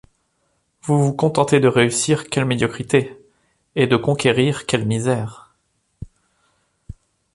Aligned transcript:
Vous 0.81 0.99
vous 0.99 1.13
contentez 1.13 1.59
de 1.59 1.67
réussir, 1.67 2.27
quelle 2.31 2.45
médiocrité! 2.45 3.21
et 3.75 3.85
de 3.85 3.97
conquérir, 3.97 4.65
quelle 4.65 4.87
misère! 4.87 5.53